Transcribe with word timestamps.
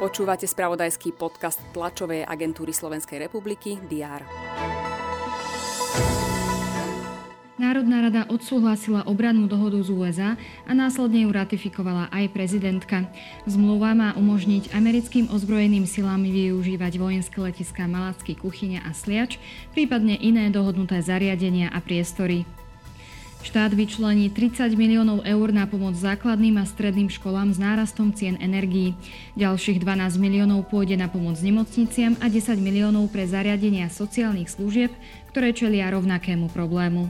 Počúvate 0.00 0.48
spravodajský 0.48 1.12
podcast 1.12 1.60
tlačovej 1.76 2.24
agentúry 2.24 2.72
Slovenskej 2.72 3.20
republiky 3.20 3.76
DR. 3.84 4.24
Národná 7.60 8.08
rada 8.08 8.24
odsúhlasila 8.32 9.04
obranú 9.04 9.44
dohodu 9.44 9.76
z 9.84 9.92
USA 9.92 10.30
a 10.64 10.72
následne 10.72 11.28
ju 11.28 11.30
ratifikovala 11.30 12.08
aj 12.08 12.32
prezidentka. 12.32 13.04
Zmluva 13.44 13.92
má 13.92 14.16
umožniť 14.16 14.72
americkým 14.72 15.28
ozbrojeným 15.28 15.84
silám 15.84 16.24
využívať 16.24 16.96
vojenské 16.96 17.36
letiská 17.36 17.84
Malacky, 17.84 18.32
Kuchyňa 18.32 18.88
a 18.88 18.96
Sliač, 18.96 19.36
prípadne 19.76 20.16
iné 20.16 20.48
dohodnuté 20.48 21.04
zariadenia 21.04 21.68
a 21.68 21.84
priestory. 21.84 22.48
Štát 23.40 23.72
vyčlení 23.72 24.28
30 24.28 24.76
miliónov 24.76 25.24
eur 25.24 25.48
na 25.48 25.64
pomoc 25.64 25.96
základným 25.96 26.60
a 26.60 26.68
stredným 26.68 27.08
školám 27.08 27.56
s 27.56 27.58
nárastom 27.58 28.12
cien 28.12 28.36
energií. 28.36 28.92
Ďalších 29.32 29.80
12 29.80 30.20
miliónov 30.20 30.68
pôjde 30.68 31.00
na 31.00 31.08
pomoc 31.08 31.40
nemocniciam 31.40 32.20
a 32.20 32.28
10 32.28 32.60
miliónov 32.60 33.08
pre 33.08 33.24
zariadenia 33.24 33.88
sociálnych 33.88 34.52
služieb, 34.52 34.92
ktoré 35.32 35.56
čelia 35.56 35.88
rovnakému 35.88 36.52
problému. 36.52 37.08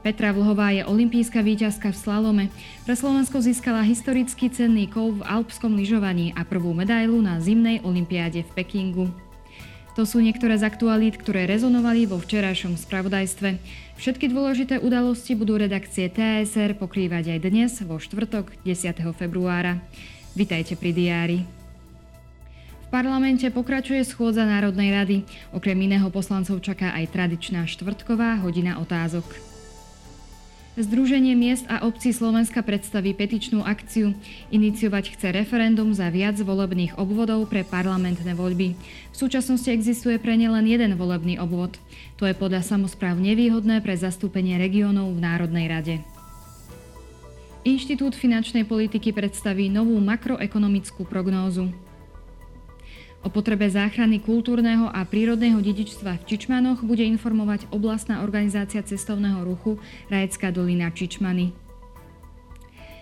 Petra 0.00 0.32
Vlhová 0.32 0.72
je 0.72 0.80
olimpijská 0.80 1.44
víťazka 1.44 1.92
v 1.92 2.00
slalome. 2.00 2.44
Pre 2.88 2.96
Slovensko 2.96 3.44
získala 3.44 3.84
historicky 3.84 4.48
cenný 4.48 4.88
kov 4.88 5.20
v 5.20 5.26
alpskom 5.28 5.76
lyžovaní 5.76 6.32
a 6.32 6.40
prvú 6.40 6.72
medailu 6.72 7.20
na 7.20 7.36
zimnej 7.36 7.84
olimpiáde 7.84 8.48
v 8.48 8.50
Pekingu. 8.56 9.29
To 9.98 10.06
sú 10.06 10.22
niektoré 10.22 10.54
z 10.54 10.70
aktualít, 10.70 11.18
ktoré 11.18 11.50
rezonovali 11.50 12.06
vo 12.06 12.22
včerajšom 12.22 12.78
spravodajstve. 12.78 13.58
Všetky 13.98 14.30
dôležité 14.30 14.78
udalosti 14.78 15.34
budú 15.34 15.58
redakcie 15.58 16.06
TSR 16.06 16.78
pokrývať 16.78 17.34
aj 17.34 17.38
dnes, 17.42 17.72
vo 17.82 17.98
štvrtok 17.98 18.62
10. 18.62 18.96
februára. 19.18 19.82
Vitajte 20.38 20.78
pri 20.78 20.90
diári. 20.94 21.38
V 22.86 22.88
parlamente 22.88 23.46
pokračuje 23.50 24.02
schôdza 24.06 24.46
Národnej 24.46 24.94
rady. 24.94 25.16
Okrem 25.50 25.78
iného 25.78 26.06
poslancov 26.08 26.62
čaká 26.62 26.94
aj 26.94 27.10
tradičná 27.10 27.66
štvrtková 27.66 28.38
hodina 28.46 28.78
otázok. 28.78 29.49
Združenie 30.78 31.34
miest 31.34 31.66
a 31.66 31.82
obcí 31.82 32.14
Slovenska 32.14 32.62
predstaví 32.62 33.10
petičnú 33.10 33.66
akciu. 33.66 34.14
Iniciovať 34.54 35.18
chce 35.18 35.34
referendum 35.34 35.90
za 35.90 36.06
viac 36.14 36.38
volebných 36.38 36.94
obvodov 36.94 37.50
pre 37.50 37.66
parlamentné 37.66 38.38
voľby. 38.38 38.78
V 39.10 39.16
súčasnosti 39.18 39.66
existuje 39.66 40.14
pre 40.22 40.38
ne 40.38 40.46
len 40.46 40.62
jeden 40.70 40.94
volebný 40.94 41.42
obvod. 41.42 41.74
To 42.22 42.24
je 42.30 42.38
podľa 42.38 42.62
samozpráv 42.62 43.18
nevýhodné 43.18 43.82
pre 43.82 43.98
zastúpenie 43.98 44.62
regiónov 44.62 45.10
v 45.10 45.18
Národnej 45.18 45.66
rade. 45.66 45.94
Inštitút 47.66 48.14
finančnej 48.14 48.62
politiky 48.62 49.10
predstaví 49.10 49.66
novú 49.66 49.98
makroekonomickú 49.98 51.02
prognózu. 51.02 51.74
O 53.20 53.28
potrebe 53.28 53.68
záchrany 53.68 54.16
kultúrneho 54.16 54.88
a 54.88 55.04
prírodného 55.04 55.60
dedičstva 55.60 56.24
v 56.24 56.24
Čičmanoch 56.24 56.80
bude 56.80 57.04
informovať 57.04 57.68
oblastná 57.68 58.24
organizácia 58.24 58.80
cestovného 58.80 59.44
ruchu 59.44 59.76
Rajecká 60.08 60.48
dolina 60.48 60.88
Čičmany. 60.88 61.52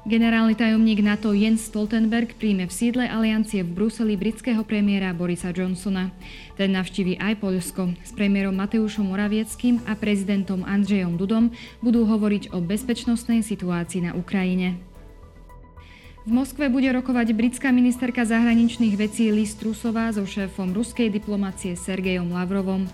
Generálny 0.00 0.56
tajomník 0.56 1.04
NATO 1.04 1.30
Jens 1.36 1.68
Stoltenberg 1.68 2.34
príjme 2.40 2.66
v 2.66 2.72
sídle 2.72 3.04
aliancie 3.06 3.60
v 3.60 3.70
Bruseli 3.70 4.16
britského 4.16 4.64
premiéra 4.64 5.12
Borisa 5.12 5.52
Johnsona. 5.52 6.10
Ten 6.56 6.72
navštíví 6.72 7.20
aj 7.20 7.38
Poľsko. 7.38 7.94
S 8.00 8.10
premiérom 8.16 8.56
Mateušom 8.56 9.06
Moravieckým 9.06 9.84
a 9.84 9.94
prezidentom 9.94 10.64
Andrzejom 10.64 11.20
Dudom 11.20 11.52
budú 11.84 12.08
hovoriť 12.08 12.50
o 12.56 12.64
bezpečnostnej 12.64 13.44
situácii 13.44 14.08
na 14.08 14.16
Ukrajine. 14.16 14.89
V 16.20 16.36
Moskve 16.36 16.68
bude 16.68 16.84
rokovať 16.92 17.32
britská 17.32 17.72
ministerka 17.72 18.28
zahraničných 18.28 18.92
vecí 18.92 19.32
Liz 19.32 19.56
Trusová 19.56 20.12
so 20.12 20.28
šéfom 20.28 20.68
ruskej 20.68 21.08
diplomácie 21.08 21.72
Sergejom 21.72 22.36
Lavrovom. 22.36 22.84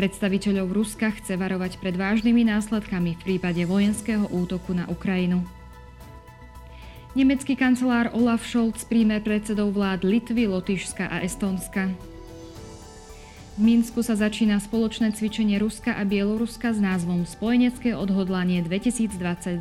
Predstaviteľov 0.00 0.72
Ruska 0.72 1.12
chce 1.12 1.36
varovať 1.36 1.76
pred 1.76 1.92
vážnymi 1.92 2.48
následkami 2.48 3.20
v 3.20 3.20
prípade 3.20 3.60
vojenského 3.68 4.24
útoku 4.32 4.72
na 4.72 4.88
Ukrajinu. 4.88 5.44
Nemecký 7.12 7.52
kancelár 7.52 8.16
Olaf 8.16 8.48
Scholz 8.48 8.88
príjme 8.88 9.20
predsedov 9.20 9.76
vlád 9.76 10.00
Litvy, 10.08 10.48
Lotyšska 10.48 11.04
a 11.04 11.20
Estónska. 11.20 11.92
V 13.58 13.62
Minsku 13.66 14.06
sa 14.06 14.14
začína 14.14 14.62
spoločné 14.62 15.10
cvičenie 15.10 15.58
Ruska 15.58 15.98
a 15.98 16.06
Bieloruska 16.06 16.70
s 16.70 16.78
názvom 16.78 17.26
Spojenecké 17.26 17.98
odhodlanie 17.98 18.62
2022. 18.62 19.58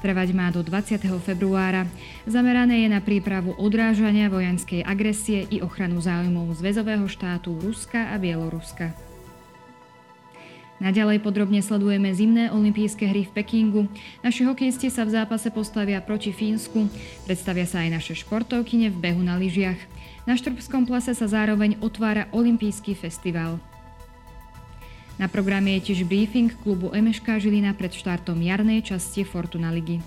Trvať 0.00 0.28
má 0.32 0.48
do 0.48 0.64
20. 0.64 0.96
februára. 1.20 1.84
Zamerané 2.24 2.84
je 2.84 2.88
na 2.88 3.04
prípravu 3.04 3.52
odrážania 3.60 4.32
vojenskej 4.32 4.80
agresie 4.80 5.44
i 5.52 5.60
ochranu 5.60 6.00
záujmov 6.00 6.56
zväzového 6.56 7.04
štátu 7.04 7.52
Ruska 7.60 8.08
a 8.08 8.16
Bieloruska. 8.16 9.07
Naďalej 10.78 11.18
podrobne 11.26 11.58
sledujeme 11.58 12.06
zimné 12.14 12.54
olympijské 12.54 13.10
hry 13.10 13.26
v 13.26 13.34
Pekingu. 13.34 13.90
Naši 14.22 14.46
hokejisti 14.46 14.94
sa 14.94 15.02
v 15.02 15.10
zápase 15.18 15.50
postavia 15.50 15.98
proti 15.98 16.30
Fínsku. 16.30 16.86
Predstavia 17.26 17.66
sa 17.66 17.82
aj 17.82 17.98
naše 17.98 18.14
športovkyne 18.14 18.86
v 18.94 18.96
behu 18.96 19.18
na 19.18 19.34
lyžiach. 19.34 19.78
Na 20.22 20.38
Štrbskom 20.38 20.86
plese 20.86 21.18
sa 21.18 21.26
zároveň 21.26 21.82
otvára 21.82 22.30
Olympijský 22.30 22.94
festival. 22.94 23.58
Na 25.18 25.26
programe 25.26 25.74
je 25.82 25.90
tiež 25.90 26.06
briefing 26.06 26.54
klubu 26.62 26.94
Emeška 26.94 27.42
Žilina 27.42 27.74
pred 27.74 27.90
štartom 27.90 28.38
jarnej 28.38 28.86
časti 28.86 29.26
Fortuna 29.26 29.74
ligy. 29.74 29.98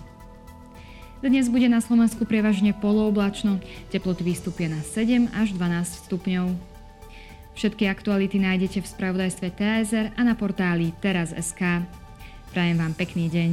Dnes 1.19 1.51
bude 1.51 1.67
na 1.67 1.83
Slovensku 1.83 2.23
prevažne 2.23 2.71
polooblačno, 2.71 3.59
teploty 3.91 4.23
vystúpia 4.23 4.71
na 4.71 4.79
7 4.79 5.35
až 5.35 5.51
12 5.51 6.07
stupňov. 6.07 6.70
Všetky 7.51 7.87
aktuality 7.91 8.39
nájdete 8.39 8.79
v 8.81 8.87
spravodajstve 8.87 9.47
TSR 9.53 10.05
a 10.15 10.21
na 10.23 10.33
portáli 10.33 10.95
teraz.sk. 11.03 11.83
Prajem 12.51 12.77
vám 12.79 12.93
pekný 12.95 13.27
deň. 13.31 13.51